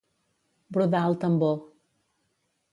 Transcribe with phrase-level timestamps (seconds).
[0.77, 1.55] Brodar al tambor.